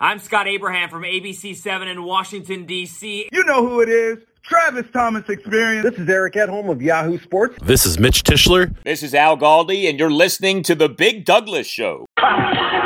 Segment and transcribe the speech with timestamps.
[0.00, 3.28] I'm Scott Abraham from ABC7 in Washington, D.C.
[3.32, 4.18] You know who it is.
[4.44, 5.90] Travis Thomas Experience.
[5.90, 7.56] This is Eric Edholm of Yahoo Sports.
[7.64, 8.72] This is Mitch Tischler.
[8.84, 12.06] This is Al Galdi, and you're listening to The Big Douglas Show.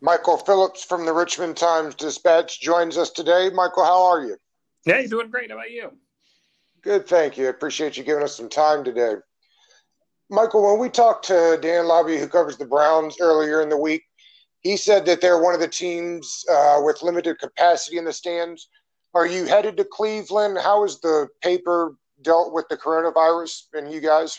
[0.00, 3.50] Michael Phillips from the Richmond Times Dispatch joins us today.
[3.52, 4.36] Michael, how are you?
[4.86, 5.50] Yeah, doing great.
[5.50, 5.90] How about you?
[6.82, 7.46] Good, thank you.
[7.46, 9.14] I appreciate you giving us some time today.
[10.30, 14.04] Michael, when we talked to Dan Labbe, who covers the Browns earlier in the week,
[14.60, 18.68] he said that they're one of the teams uh, with limited capacity in the stands.
[19.14, 20.58] Are you headed to Cleveland?
[20.58, 24.38] How has the paper dealt with the coronavirus and you guys?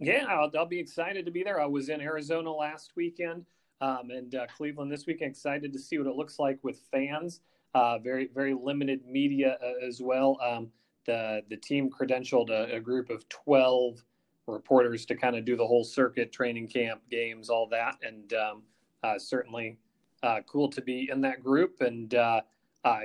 [0.00, 1.60] Yeah, I'll, I'll be excited to be there.
[1.60, 3.46] I was in Arizona last weekend
[3.80, 5.18] um, and uh, Cleveland this week.
[5.20, 7.40] Excited to see what it looks like with fans.
[7.74, 10.38] Uh, very very limited media uh, as well.
[10.42, 10.68] Um,
[11.06, 14.02] the the team credentialed a, a group of twelve
[14.46, 18.62] reporters to kind of do the whole circuit, training camp, games, all that, and um,
[19.02, 19.78] uh, certainly
[20.22, 22.14] uh, cool to be in that group and.
[22.14, 22.40] Uh,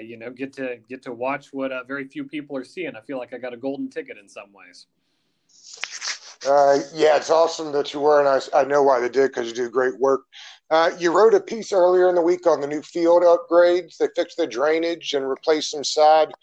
[0.01, 2.95] you know, get to get to watch what very few people are seeing.
[2.95, 4.85] I feel like I got a golden ticket in some ways.
[6.45, 9.47] Uh, yeah, it's awesome that you were, and I, I know why they did because
[9.47, 10.23] you do great work.
[10.69, 13.97] Uh, you wrote a piece earlier in the week on the new field upgrades.
[13.97, 16.33] They fixed the drainage and replaced some sod.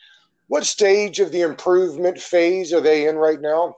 [0.49, 3.77] What stage of the improvement phase are they in right now?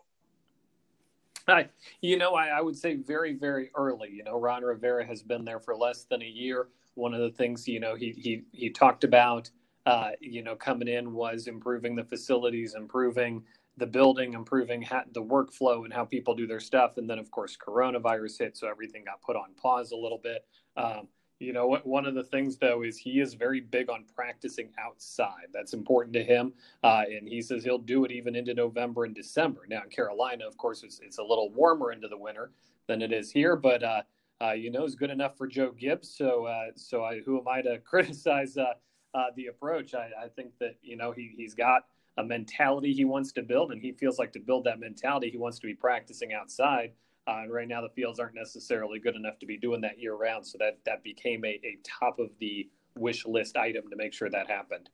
[1.49, 1.69] I,
[2.01, 4.11] you know, I, I, would say very, very early.
[4.11, 6.69] You know, Ron Rivera has been there for less than a year.
[6.95, 9.51] One of the things, you know, he he he talked about,
[9.87, 13.43] uh, you know, coming in was improving the facilities, improving
[13.77, 16.99] the building, improving ha- the workflow and how people do their stuff.
[16.99, 20.45] And then, of course, coronavirus hit, so everything got put on pause a little bit.
[20.77, 24.69] Um, you know, one of the things though is he is very big on practicing
[24.79, 25.49] outside.
[25.53, 26.53] That's important to him,
[26.85, 29.63] uh, and he says he'll do it even into November and December.
[29.69, 32.53] Now in Carolina, of course, it's, it's a little warmer into the winter
[32.87, 34.03] than it is here, but uh,
[34.43, 36.09] uh, you know, is good enough for Joe Gibbs.
[36.17, 38.75] So, uh, so I, who am I to criticize uh,
[39.15, 39.95] uh, the approach?
[39.95, 41.87] I, I, think that you know he he's got
[42.19, 45.39] a mentality he wants to build, and he feels like to build that mentality, he
[45.39, 46.93] wants to be practicing outside.
[47.27, 50.15] Uh, and right now, the fields aren't necessarily good enough to be doing that year
[50.15, 50.47] round.
[50.47, 54.29] So that that became a, a top of the wish list item to make sure
[54.29, 54.89] that happened.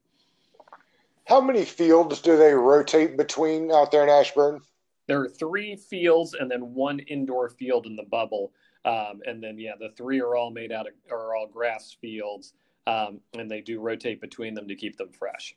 [1.27, 4.61] How many fields do they rotate between out there in Ashburn?
[5.07, 8.53] There are three fields and then one indoor field in the bubble.
[8.85, 12.55] Um, and then yeah, the three are all made out of are all grass fields,
[12.87, 15.57] um, and they do rotate between them to keep them fresh.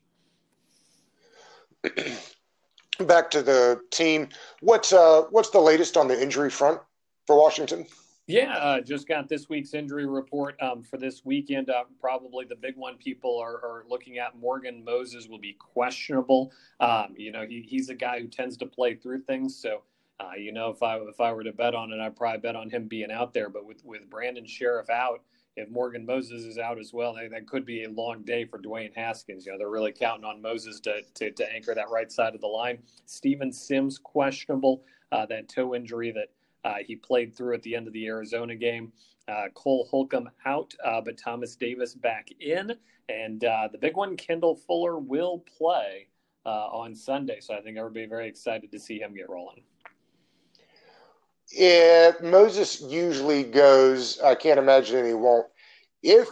[3.00, 4.30] back to the team.
[4.62, 6.80] What's uh, what's the latest on the injury front
[7.28, 7.86] for Washington?
[8.28, 11.70] Yeah, uh, just got this week's injury report um, for this weekend.
[11.70, 14.38] Uh, probably the big one people are, are, looking at.
[14.38, 16.54] Morgan Moses will be questionable.
[16.80, 19.58] Um, you know, he, he's a guy who tends to play through things.
[19.60, 19.82] So,
[20.20, 22.56] uh, you know, if I if I were to bet on it, I'd probably bet
[22.56, 23.50] on him being out there.
[23.50, 25.22] But with with Brandon Scherff out,
[25.58, 28.96] if Morgan Moses is out as well, that, could be a long day for Dwayne
[28.96, 29.46] Haskins.
[29.46, 32.42] You know, they're really counting on Moses to, to, to anchor that right side of
[32.42, 32.80] the line.
[33.06, 36.30] Steven Sims questionable, uh, that toe injury that
[36.64, 38.94] uh, he played through at the end of the Arizona game.
[39.28, 42.74] Uh, Cole Holcomb out, uh, but Thomas Davis back in.
[43.10, 46.08] And uh, the big one, Kendall Fuller will play
[46.46, 47.40] uh, on Sunday.
[47.40, 49.64] So I think everybody very excited to see him get rolling.
[51.52, 55.48] If Moses usually goes, I can't imagine he won't.
[56.04, 56.28] If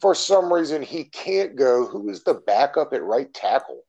[0.00, 3.82] for some reason he can't go, who is the backup at right tackle?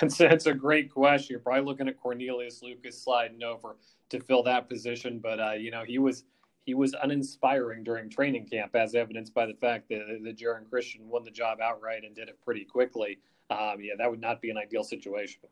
[0.00, 1.34] That's, that's a great question.
[1.34, 3.76] You're probably looking at Cornelius Lucas sliding over
[4.10, 6.24] to fill that position, but uh, you know he was
[6.64, 11.08] he was uninspiring during training camp, as evidenced by the fact that, that Geron Christian
[11.08, 13.18] won the job outright and did it pretty quickly.
[13.50, 15.42] Um, yeah, that would not be an ideal situation.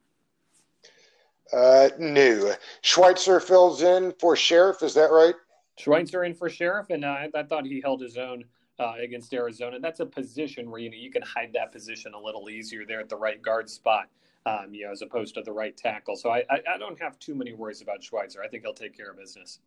[1.53, 2.53] Uh, new.
[2.83, 4.83] Schweitzer fills in for Scherff.
[4.83, 5.35] Is that right?
[5.79, 8.45] Schweitzer in for Scherff, and uh, I thought he held his own
[8.79, 9.79] uh, against Arizona.
[9.81, 13.01] That's a position where you know you can hide that position a little easier there
[13.01, 14.09] at the right guard spot,
[14.47, 16.17] um, you know, as opposed to the right tackle.
[16.17, 18.43] So I, I, I don't have too many worries about Schweitzer.
[18.43, 19.61] I think he'll take care of business.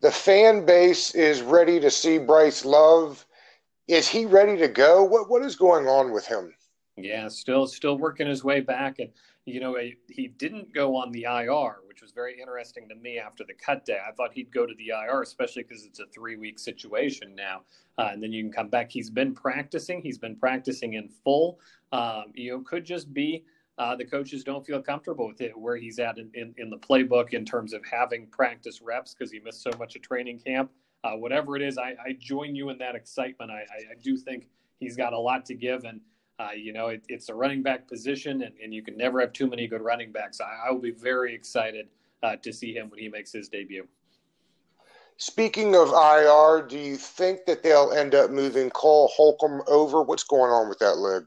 [0.00, 3.24] The fan base is ready to see Bryce Love.
[3.86, 5.04] Is he ready to go?
[5.04, 6.52] What what is going on with him?
[6.96, 9.10] Yeah, still still working his way back and
[9.44, 9.76] you know,
[10.08, 13.84] he didn't go on the IR, which was very interesting to me after the cut
[13.84, 13.98] day.
[14.06, 17.62] I thought he'd go to the IR, especially because it's a three week situation now.
[17.98, 18.90] Uh, and then you can come back.
[18.90, 21.58] He's been practicing, he's been practicing in full.
[21.90, 23.44] Um, you know, could just be
[23.78, 26.78] uh, the coaches don't feel comfortable with it where he's at in, in, in the
[26.78, 30.70] playbook in terms of having practice reps because he missed so much of training camp.
[31.04, 33.50] Uh, whatever it is, I, I, join you in that excitement.
[33.50, 34.46] I, I, I do think
[34.78, 35.82] he's got a lot to give.
[35.82, 36.00] And
[36.42, 39.32] Uh, you know, it, it's a running back position, and, and, you can never have
[39.32, 40.40] too many good running backs.
[40.40, 41.88] I, I will be very excited
[42.22, 43.86] uh, to see him when he makes his debut.
[45.18, 50.02] Speaking of IR, do you think that they'll end up moving Cole Holcomb over?
[50.02, 51.24] What's going on with that leg?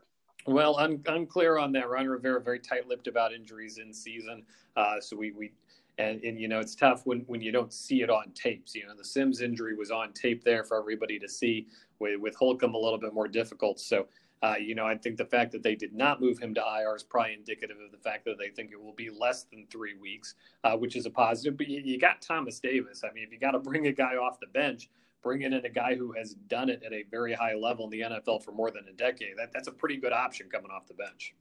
[0.47, 1.89] Well, I'm unclear on that.
[1.89, 4.44] Ron Rivera very tight-lipped about injuries in season,
[4.75, 5.53] uh, so we we
[5.97, 8.75] and, and you know it's tough when when you don't see it on tapes.
[8.75, 11.67] You know the Sims injury was on tape there for everybody to see.
[12.00, 13.79] With with Holcomb a little bit more difficult.
[13.79, 14.07] So
[14.44, 16.96] uh, you know I think the fact that they did not move him to IR
[16.96, 19.96] is probably indicative of the fact that they think it will be less than three
[19.96, 21.58] weeks, uh, which is a positive.
[21.58, 23.04] But you, you got Thomas Davis.
[23.04, 24.90] I mean, if you got to bring a guy off the bench
[25.26, 28.02] bringing in a guy who has done it at a very high level in the
[28.02, 30.94] NFL for more than a decade, that, that's a pretty good option coming off the
[30.94, 31.34] bench.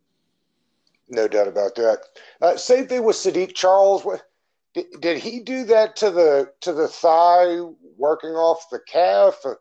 [1.11, 1.99] No doubt about that.
[2.41, 4.06] Uh, same thing with Saahdiq Charles.
[4.73, 7.61] Did, did he do that to the to the thigh,
[7.99, 9.38] working off the calf?
[9.43, 9.61] What's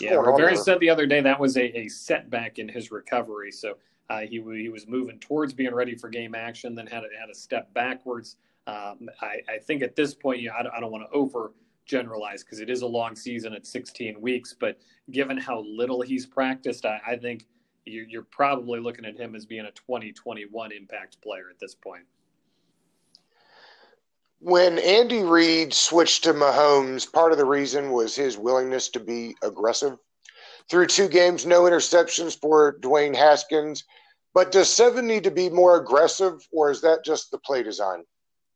[0.00, 3.52] yeah, Rivera said the other day that was a, a setback in his recovery.
[3.52, 3.76] So
[4.10, 7.30] uh, he he was moving towards being ready for game action, then had a, had
[7.30, 8.36] a step backwards.
[8.66, 11.16] Um, I, I, think at this point, you know, I, don't, I don't want to
[11.16, 11.52] over
[11.84, 14.54] generalize because it is a long season at 16 weeks.
[14.58, 14.78] But
[15.10, 17.46] given how little he's practiced, I, I think
[17.86, 22.04] you're, you're probably looking at him as being a 2021 impact player at this point
[24.42, 29.36] when Andy Reid switched to Mahomes, part of the reason was his willingness to be
[29.40, 29.96] aggressive.
[30.68, 33.84] Through two games, no interceptions for Dwayne Haskins.
[34.34, 38.02] But does Seven need to be more aggressive, or is that just the play design?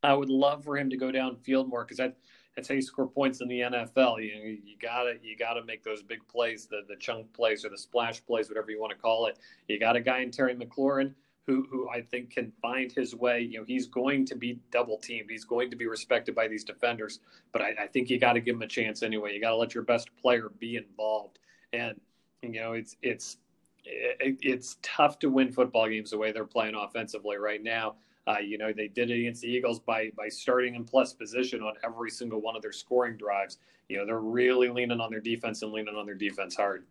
[0.02, 2.16] I would love for him to go downfield more because that,
[2.56, 4.18] that's how you score points in the NFL.
[4.18, 7.78] You you gotta you gotta make those big plays, the the chunk plays or the
[7.78, 9.38] splash plays, whatever you want to call it.
[9.68, 11.14] You got a guy in Terry McLaurin
[11.46, 13.40] who who I think can find his way.
[13.40, 15.30] You know, he's going to be double teamed.
[15.30, 17.20] He's going to be respected by these defenders.
[17.52, 19.34] But I, I think you got to give him a chance anyway.
[19.34, 21.38] You got to let your best player be involved.
[21.72, 22.00] And
[22.42, 23.38] you know, it's it's
[23.84, 27.94] it, it's tough to win football games the way they're playing offensively right now.
[28.28, 31.62] Uh, you know, they did it against the Eagles by by starting in plus position
[31.62, 33.58] on every single one of their scoring drives.
[33.88, 36.84] You know, they're really leaning on their defense and leaning on their defense hard.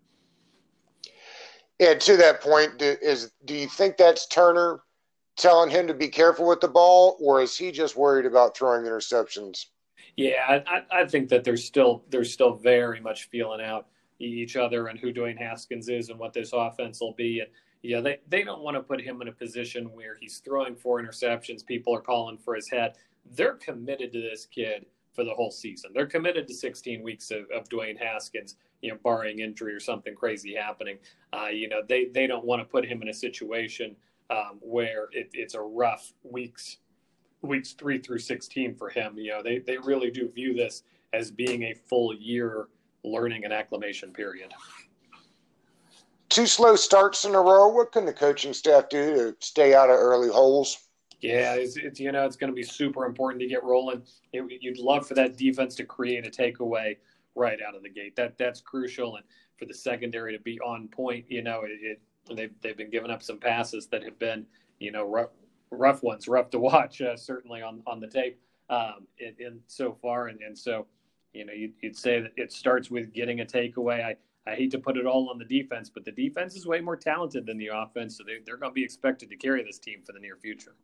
[1.80, 4.82] And to that point, do, is do you think that's Turner
[5.38, 8.86] telling him to be careful with the ball, or is he just worried about throwing
[8.86, 9.66] interceptions?
[10.16, 13.88] Yeah, I, I think that they're still they're still very much feeling out
[14.20, 17.42] each other and who Dwayne Haskins is and what this offense will be.
[17.42, 17.50] And
[17.82, 21.02] yeah, they, they don't want to put him in a position where he's throwing four
[21.02, 21.66] interceptions.
[21.66, 22.94] People are calling for his head.
[23.34, 25.92] They're committed to this kid for the whole season.
[25.94, 28.56] They're committed to 16 weeks of, of Dwayne Haskins
[28.86, 30.98] you know, barring injury or something crazy happening.
[31.34, 33.96] Uh, you know, they, they don't want to put him in a situation
[34.30, 36.78] um, where it, it's a rough weeks
[37.42, 39.18] weeks three through 16 for him.
[39.18, 40.84] You know, they, they really do view this
[41.14, 42.68] as being a full year
[43.04, 44.52] learning and acclimation period.
[46.30, 47.68] Two slow starts in a row.
[47.68, 50.88] What can the coaching staff do to stay out of early holes?
[51.22, 54.04] Yeah, it's, it's you know it's going to be super important to get rolling.
[54.34, 56.98] It, you'd love for that defense to create a takeaway
[57.36, 58.16] right out of the gate.
[58.16, 59.26] That that's crucial, and
[59.58, 62.02] for the secondary to be on point, you know, it, it
[62.36, 64.46] they've they've been giving up some passes that have been
[64.80, 65.30] you know rough,
[65.72, 68.40] rough ones, rough to watch, uh, certainly on on the tape,
[68.70, 70.86] um, in, in so far, and and so
[71.34, 74.04] you know you'd, you'd say that it starts with getting a takeaway.
[74.04, 74.16] I
[74.48, 76.96] I hate to put it all on the defense, but the defense is way more
[76.96, 80.02] talented than the offense, so they, they're going to be expected to carry this team
[80.06, 80.76] for the near future.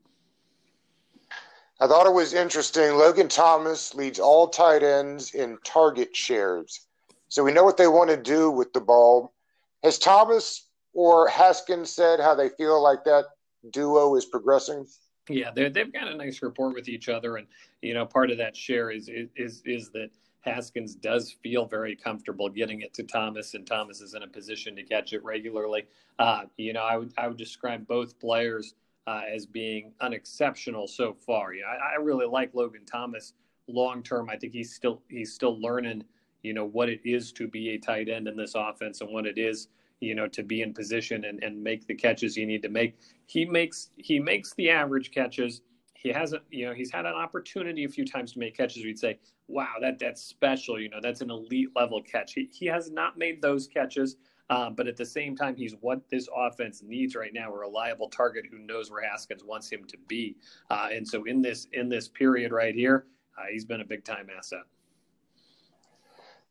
[1.82, 2.96] I thought it was interesting.
[2.96, 6.86] Logan Thomas leads all tight ends in target shares.
[7.28, 9.34] So we know what they want to do with the ball.
[9.82, 13.26] Has Thomas or Haskins said how they feel like that
[13.72, 14.86] duo is progressing?
[15.28, 17.48] Yeah, they've got a nice rapport with each other, and
[17.82, 20.10] you know, part of that share is is is that
[20.42, 24.76] Haskins does feel very comfortable getting it to Thomas, and Thomas is in a position
[24.76, 25.86] to catch it regularly.
[26.20, 28.76] Uh, you know, I would I would describe both players
[29.08, 31.54] uh, as being unexceptional so far.
[31.54, 33.34] Yeah, I, I really like Logan Thomas
[33.68, 34.30] long term.
[34.30, 36.04] I think he's still he's still learning,
[36.44, 39.26] you know, what it is to be a tight end in this offense and what
[39.26, 42.62] it is, you know, to be in position and, and make the catches you need
[42.64, 42.98] to make.
[43.26, 45.62] He makes he makes the average catches.
[45.94, 48.84] He hasn't, you know, he's had an opportunity a few times to make catches.
[48.84, 50.80] We'd say, wow, that that's special.
[50.80, 52.34] You know, that's an elite level catch.
[52.34, 54.18] He he has not made those catches.
[54.52, 58.46] Uh, but at the same time, he's what this offense needs right now—a reliable target
[58.52, 60.36] who knows where Haskins wants him to be.
[60.70, 63.06] Uh, and so, in this in this period right here,
[63.38, 64.64] uh, he's been a big time asset.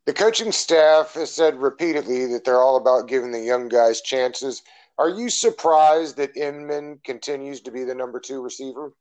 [0.05, 4.63] The coaching staff has said repeatedly that they're all about giving the young guys chances.
[4.97, 8.93] Are you surprised that Inman continues to be the number two receiver?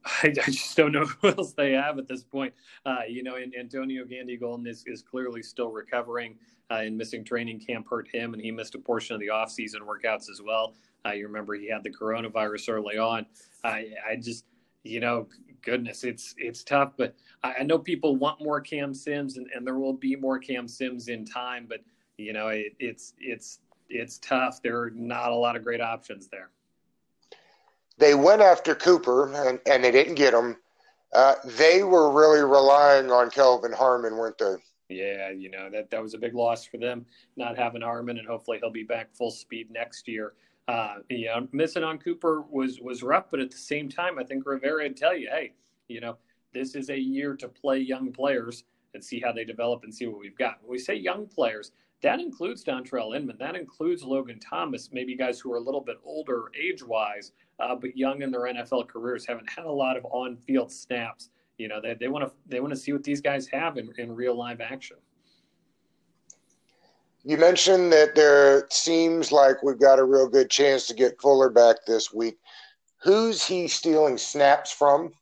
[0.22, 2.54] I, I, just don't know who else they have at this point.
[2.86, 6.36] Uh, you know, and Antonio Gandy Golden is, is clearly still recovering
[6.70, 9.80] uh, and missing training camp hurt him, and he missed a portion of the offseason
[9.80, 10.74] workouts as well.
[11.06, 13.26] Uh, you remember he had the coronavirus early on.
[13.64, 14.44] I, I just,
[14.82, 15.28] you know,
[15.62, 16.92] goodness, it's it's tough.
[16.96, 20.38] But I, I know people want more Cam Sims, and, and, there will be more
[20.38, 21.66] Cam Sims in time.
[21.68, 21.80] But
[22.16, 24.60] you know, it, it's it's it's tough.
[24.62, 26.50] There are not a lot of great options there.
[27.98, 30.56] They went after Cooper, and, and they didn't get him.
[31.12, 34.56] Uh, they were really relying on Kelvin Harmon, weren't they?
[34.88, 37.04] Yeah, you know that that was a big loss for them
[37.36, 40.32] not having Harmon, and hopefully he'll be back full speed next year.
[40.66, 40.96] Uh,
[41.52, 44.96] missing on Cooper was was rough, but at the same time, I think Rivera would
[44.96, 45.52] tell you, hey,
[45.88, 46.16] you know,
[46.54, 48.64] this is a year to play young players
[48.94, 50.58] and see how they develop and see what we've got.
[50.62, 55.40] When we say young players, that includes Dontrelle Inman, that includes Logan Thomas, maybe guys
[55.40, 59.26] who are a little bit older age wise, uh, but young in their NFL careers,
[59.26, 61.30] haven't had a lot of on field snaps.
[61.56, 63.92] You know they, they want to they want to see what these guys have in,
[63.98, 64.96] in real live action.
[67.24, 71.50] You mentioned that there seems like we've got a real good chance to get Fuller
[71.50, 72.38] back this week.
[73.02, 75.12] Who's he stealing snaps from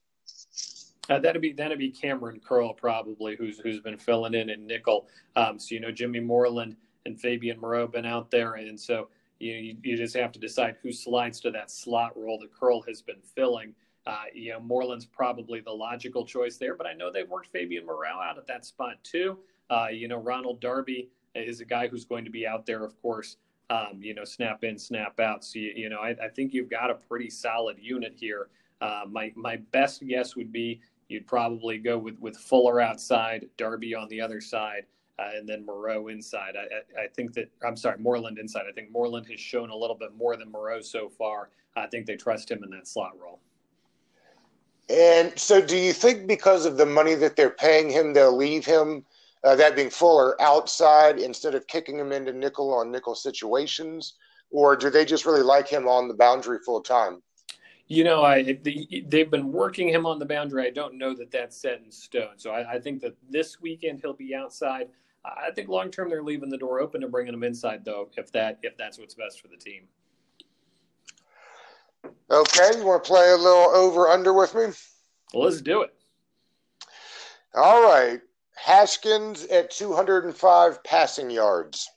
[1.09, 5.07] uh, that'd be that'd be Kamren Curl probably, who's who's been filling in in nickel.
[5.37, 9.09] Um, so you know Jimmy Moreland and Fabian Moreau been out there, and so
[9.39, 12.83] you, you, you just have to decide who slides to that slot role that Curl
[12.83, 13.75] has been filling.
[14.07, 17.85] Uh, you know, Moreland's probably the logical choice there, but I know they've worked Fabian
[17.85, 19.39] Moreau out at that spot too.
[19.69, 23.01] Uh, you know, Ronald Darby is a guy who's going to be out there, of
[23.03, 23.37] course.
[23.69, 25.45] Um, you know, snap in, snap out.
[25.45, 28.49] So you, you know, I, I, think you've got a pretty solid unit here.
[28.81, 33.95] Uh, my my best guess would be you'd probably go with with Fuller outside, Darby
[33.95, 34.87] on the other side,
[35.19, 36.55] uh, and then Moreau inside.
[36.57, 38.65] I, I, I, think that I'm sorry, Moreland inside.
[38.69, 41.51] I think Moreland has shown a little bit more than Moreau so far.
[41.77, 43.41] I think they trust him in that slot role.
[44.89, 48.65] And so, do you think because of the money that they're paying him, they'll leave
[48.65, 49.05] him,
[49.43, 54.15] uh, that being Fuller, outside instead of kicking him into nickel on nickel situations?
[54.51, 57.21] Or do they just really like him on the boundary full time?
[57.89, 60.67] You know, I they've been working him on the boundary.
[60.67, 62.37] I don't know that that's set in stone.
[62.37, 64.89] So I, I think that this weekend he'll be outside.
[65.25, 68.31] I think long term they're leaving the door open and bringing him inside, though, if
[68.33, 69.85] that if that's what's best for the team.
[72.31, 74.67] Okay, you want to play a little over under with me?
[75.33, 75.95] Well, let's do it.
[77.55, 78.21] All right.
[78.57, 81.89] Haskins at 205 passing yards.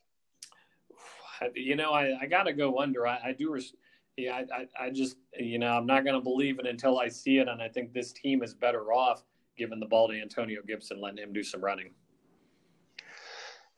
[1.55, 3.08] You know, I, I got to go under.
[3.08, 3.51] I, I do.
[3.53, 3.74] Res-
[4.18, 4.39] yeah, I,
[4.84, 7.48] I, I, just, you know, I'm not going to believe it until I see it.
[7.48, 9.24] And I think this team is better off
[9.58, 11.92] giving the ball to Antonio Gibson, letting him do some running.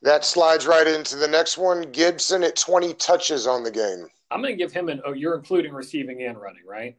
[0.03, 1.91] That slides right into the next one.
[1.91, 4.07] Gibson at 20 touches on the game.
[4.31, 5.01] I'm going to give him an.
[5.05, 6.97] Oh, you're including receiving and running, right?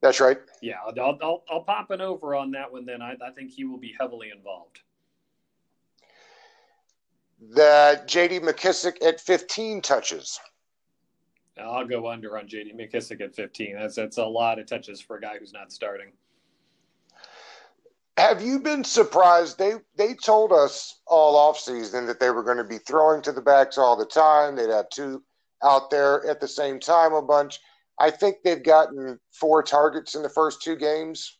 [0.00, 0.38] That's right.
[0.60, 2.84] Yeah, I'll, I'll, I'll pop an over on that one.
[2.84, 4.80] Then I, I think he will be heavily involved.
[7.40, 8.40] The J.D.
[8.40, 10.40] McKissick at 15 touches.
[11.60, 12.72] I'll go under on J.D.
[12.72, 13.76] McKissick at 15.
[13.78, 16.12] That's that's a lot of touches for a guy who's not starting.
[18.16, 19.58] Have you been surprised?
[19.58, 23.40] They they told us all offseason that they were going to be throwing to the
[23.40, 24.56] backs all the time.
[24.56, 25.22] They'd have two
[25.62, 27.60] out there at the same time a bunch.
[28.00, 31.38] I think they've gotten four targets in the first two games.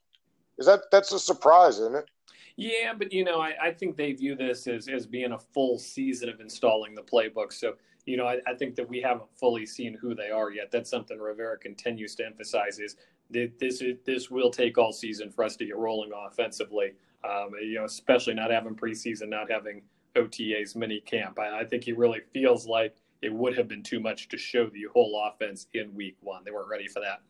[0.59, 2.11] Is that that's a surprise, isn't it?
[2.59, 5.79] Yeah, but you know, I, I think they view this as, as being a full
[5.79, 7.53] season of installing the playbook.
[7.53, 7.75] So,
[8.05, 10.73] you know, I, I think that we haven't fully seen who they are yet.
[10.73, 12.97] That's something Rivera continues to emphasize is
[13.31, 16.95] that this is, this will take all season for us to get rolling offensively.
[17.23, 19.83] Um, you know, especially not having preseason, not having
[20.17, 21.39] OTAs mini camp.
[21.39, 24.67] I, I think he really feels like– it would have been too much to show
[24.67, 26.45] the whole offense in week one.
[26.45, 27.23] They weren't ready for that.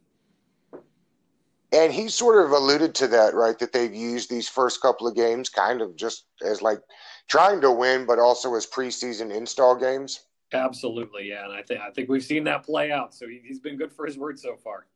[1.72, 3.58] And he sort of alluded to that, right?
[3.58, 6.80] That they've used these first couple of games kind of just as like
[7.28, 10.24] trying to win, but also as preseason install games.
[10.52, 11.44] Absolutely, yeah.
[11.44, 13.14] And I think I think we've seen that play out.
[13.14, 14.86] So he, has been good for his word so far.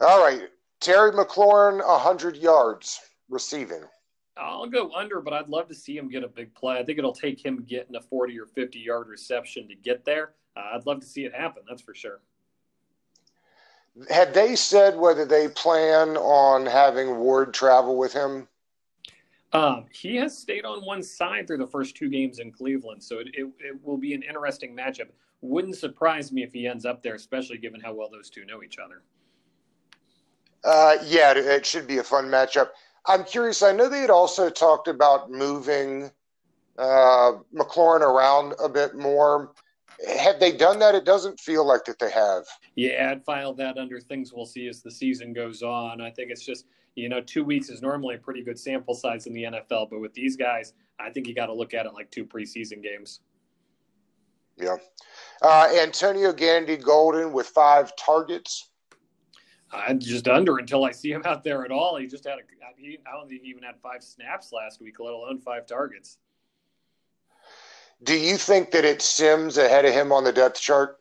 [0.00, 0.42] All right,
[0.80, 3.82] Terry McLaurin, hundred yards receiving.
[4.36, 6.78] I'll go under, but I'd love to see him get a big play.
[6.78, 10.34] I think it'll take him getting a 40 or 50 yard reception to get there.
[10.56, 11.62] Uh, I'd love to see it happen.
[11.68, 12.20] That's for sure.
[14.10, 18.48] Had they said whether they plan on having Ward travel with him?
[19.52, 23.18] Um, he has stayed on one side through the first two games in Cleveland, so
[23.18, 25.08] it, it, it will be an interesting matchup.
[25.40, 28.62] Wouldn't surprise me if he ends up there, especially given how well those two know
[28.62, 29.02] each other.
[30.64, 32.70] Uh, yeah, it should be a fun matchup.
[33.06, 33.62] I'm curious.
[33.62, 36.10] I know they had also talked about moving
[36.76, 39.52] uh, McLaurin around a bit more.
[40.06, 40.94] Have they done that?
[40.94, 42.44] It doesn't feel like that they have.
[42.76, 46.00] Yeah, I'd file that under things we'll see as the season goes on.
[46.00, 49.26] I think it's just, you know, two weeks is normally a pretty good sample size
[49.26, 51.94] in the NFL, but with these guys, I think you got to look at it
[51.94, 53.20] like two preseason games.
[54.56, 54.76] Yeah.
[55.42, 58.70] Uh, Antonio Gandy Golden with five targets.
[59.70, 61.96] I'm just under until I see him out there at all.
[61.96, 62.42] He just had a,
[62.76, 66.18] he, I don't think he even had five snaps last week, let alone five targets.
[68.02, 71.00] Do you think that it's Sims ahead of him on the depth chart?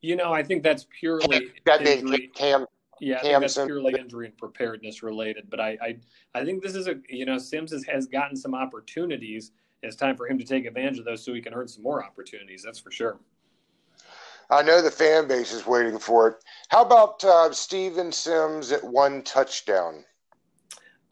[0.00, 2.30] You know, I think that's purely that injury.
[2.34, 2.66] Cam.
[3.00, 5.48] Yeah, I think that's purely injury and preparedness related.
[5.48, 5.96] But I, I,
[6.34, 9.52] I think this is a you know Sims has, has gotten some opportunities.
[9.82, 12.04] It's time for him to take advantage of those so he can earn some more
[12.04, 12.62] opportunities.
[12.62, 13.18] That's for sure.
[14.50, 16.44] I know the fan base is waiting for it.
[16.68, 20.04] How about uh, Steven Sims at one touchdown?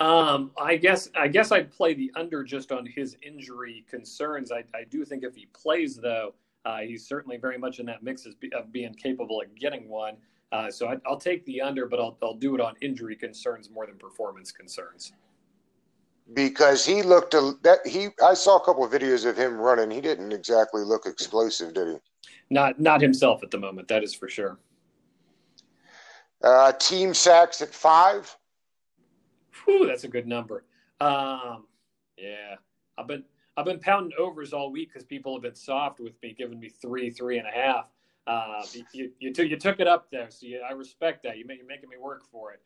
[0.00, 4.52] Um, I guess I guess I'd play the under just on his injury concerns.
[4.52, 8.02] I, I do think if he plays though, uh, he's certainly very much in that
[8.02, 10.16] mix of being capable of getting one.
[10.52, 13.70] Uh, so I, will take the under, but I'll, I'll do it on injury concerns
[13.70, 15.12] more than performance concerns.
[16.32, 19.90] Because he looked a, that he I saw a couple of videos of him running.
[19.90, 21.96] He didn't exactly look explosive, did he?
[22.50, 23.88] Not not himself at the moment.
[23.88, 24.58] That is for sure.
[26.42, 28.37] Uh, team sacks at five.
[29.64, 30.64] Whew, that's a good number.
[31.00, 31.66] Um,
[32.16, 32.56] yeah,
[32.96, 33.24] I've been
[33.56, 36.68] I've been pounding overs all week because people have been soft with me, giving me
[36.68, 37.90] three, three and a half.
[38.26, 38.62] Uh,
[38.92, 41.38] you, you, took, you took it up there, so you, I respect that.
[41.38, 42.60] You you're making me work for it.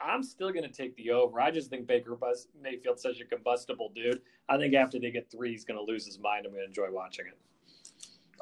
[0.00, 1.40] I'm still going to take the over.
[1.40, 4.20] I just think Baker Buzz, Mayfield's such a combustible dude.
[4.48, 6.44] I think after they get three, he's going to lose his mind.
[6.44, 7.38] I'm going to enjoy watching it.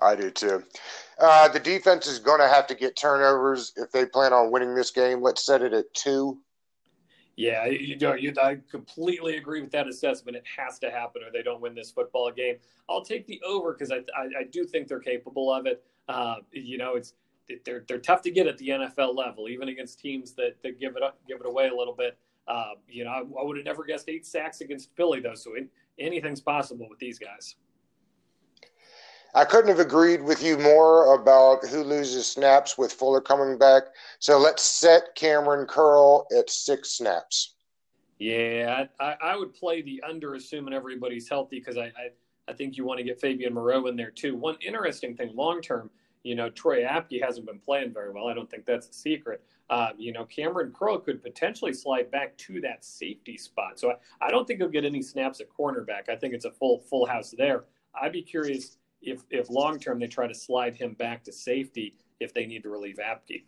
[0.03, 0.65] I do too.
[1.19, 4.75] Uh, the defense is going to have to get turnovers if they plan on winning
[4.75, 5.23] this game.
[5.23, 6.41] Let's set it at two.
[7.37, 10.37] Yeah, you, you, I completely agree with that assessment.
[10.37, 12.57] It has to happen, or they don't win this football game.
[12.88, 15.83] I'll take the over because I, I, I, do think they're capable of it.
[16.09, 17.14] Uh, you know, it's
[17.64, 20.97] they're they're tough to get at the NFL level, even against teams that, that give
[20.97, 22.17] it up, give it away a little bit.
[22.47, 25.55] Uh, you know, I, I would have never guessed eight sacks against Philly though, so
[25.55, 27.57] it, anything's possible with these guys.
[29.37, 33.83] I couldn't have agreed with you more about who loses snaps with Fuller coming back.
[34.21, 37.56] So let's set Kamren Curl at six snaps.
[38.19, 42.11] Yeah, I, I would play the under, assuming everybody's healthy, because I, I,
[42.47, 44.37] I think you want to get Fabian Moreau in there too.
[44.37, 45.91] One interesting thing, long term,
[46.23, 48.28] you know, Troy Apke hasn't been playing very well.
[48.28, 49.43] I don't think that's a secret.
[49.69, 53.80] Uh, you know, Kamren Curl could potentially slide back to that safety spot.
[53.80, 56.08] So I, I don't think he'll get any snaps at cornerback.
[56.08, 57.65] I think it's a full full house there.
[58.00, 61.95] I'd be curious if if long term they try to slide him back to safety
[62.21, 63.45] if they need to relieve Apke.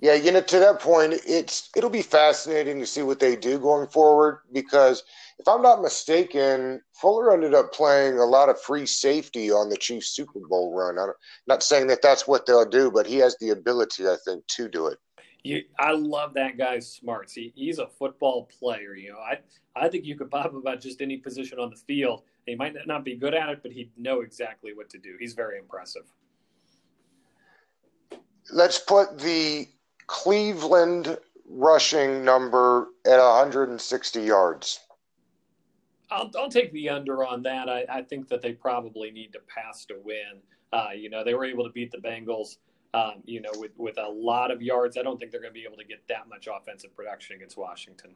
[0.00, 3.58] Yeah, you know, to that point, it's it'll be fascinating to see what they do
[3.58, 5.02] going forward because
[5.40, 9.76] if I'm not mistaken, Fuller ended up playing a lot of free safety on the
[9.76, 10.98] Chiefs Super Bowl run.
[10.98, 11.14] I'm
[11.48, 14.68] not saying that that's what they'll do, but he has the ability, I think, to
[14.68, 14.98] do it.
[15.42, 17.32] You, I love that guy's smarts.
[17.32, 18.94] He, he's a football player.
[18.94, 19.38] You know, I
[19.74, 22.74] I think you could pop him about just any position on the field, he might
[22.86, 25.16] not be good at it, but he'd know exactly what to do.
[25.18, 26.02] He's very impressive.
[28.50, 29.68] Let's put the
[30.06, 34.80] Cleveland rushing number at 160 yards.
[36.10, 37.68] I'll, I'll take the under on that.
[37.68, 40.40] I, I, think that they probably need to pass to win.
[40.72, 42.56] Uh, you know, they were able to beat the Bengals,
[42.94, 44.96] um, you know, with, with a lot of yards.
[44.96, 47.58] I don't think they're going to be able to get that much offensive production against
[47.58, 48.14] Washington.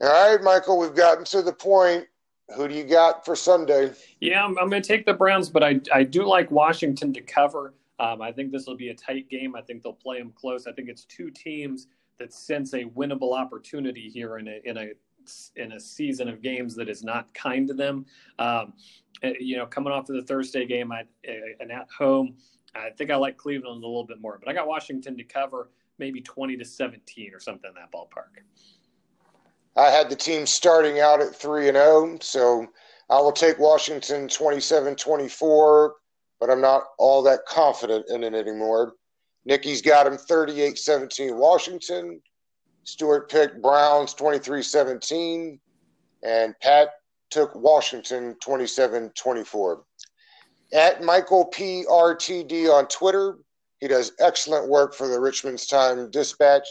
[0.00, 2.06] All right, Michael, we've gotten to the point
[2.54, 3.92] who do you got for Sunday?
[4.20, 7.20] Yeah, I'm, I'm going to take the Browns, but I, I do like Washington to
[7.20, 7.74] cover.
[7.98, 9.54] Um, I think this will be a tight game.
[9.56, 10.66] I think they'll play them close.
[10.66, 14.88] I think it's two teams that sense a winnable opportunity here in a in a
[15.56, 18.04] in a season of games that is not kind to them.
[18.38, 18.74] Um,
[19.22, 22.36] eh, you know, coming off of the Thursday game at, eh, and at home,
[22.74, 24.38] I think I like Cleveland a little bit more.
[24.38, 28.42] But I got Washington to cover, maybe twenty to seventeen or something in that ballpark.
[29.76, 32.66] I had the team starting out at 3 and 0, so
[33.10, 35.90] I will take Washington 27-24,
[36.40, 38.94] but I'm not all that confident in it anymore.
[39.44, 42.20] Nikki's got him 38-17 Washington.
[42.84, 45.58] Stewart picked Browns 23-17
[46.22, 46.90] and Pat
[47.30, 49.82] took Washington 27-24.
[50.72, 53.38] At Michael PRTD on Twitter,
[53.80, 56.66] he does excellent work for the Richmond's Time Dispatch.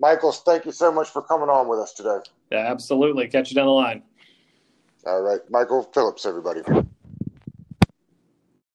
[0.00, 2.18] Michaels, thank you so much for coming on with us today.
[2.52, 3.26] Yeah, absolutely.
[3.28, 4.02] Catch you down the line.
[5.06, 5.40] All right.
[5.50, 6.60] Michael Phillips, everybody.